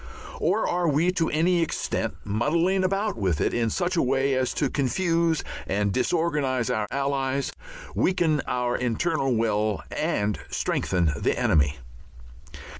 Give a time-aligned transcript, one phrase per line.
[0.39, 4.51] Or are we to any extent muddling about with it in such a way as
[4.55, 7.53] to confuse and disorganize our Allies,
[7.93, 11.77] weaken our internal will, and strengthen the enemy?